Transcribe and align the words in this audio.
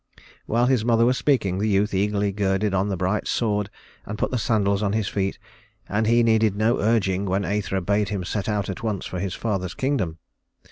While 0.47 0.65
his 0.65 0.83
mother 0.83 1.05
was 1.05 1.15
speaking, 1.19 1.59
the 1.59 1.69
youth 1.69 1.93
eagerly 1.93 2.31
girded 2.31 2.73
on 2.73 2.89
the 2.89 2.97
bright 2.97 3.27
sword 3.27 3.69
and 4.03 4.17
put 4.17 4.31
the 4.31 4.39
sandals 4.39 4.81
on 4.81 4.93
his 4.93 5.07
feet, 5.07 5.37
and 5.87 6.07
he 6.07 6.23
needed 6.23 6.55
no 6.55 6.79
urging 6.79 7.25
when 7.25 7.43
Æthra 7.43 7.85
bade 7.85 8.09
him 8.09 8.23
set 8.23 8.49
out 8.49 8.67
at 8.67 8.81
once 8.81 9.05
for 9.05 9.19
his 9.19 9.35
father's 9.35 9.75
kingdom. 9.75 10.17